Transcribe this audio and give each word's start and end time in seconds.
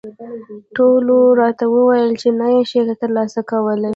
ټولو 0.75 1.17
راته 1.41 1.65
وویل 1.75 2.11
چې 2.21 2.29
نه 2.39 2.47
یې 2.53 2.61
شې 2.69 2.81
ترلاسه 3.01 3.39
کولای. 3.49 3.89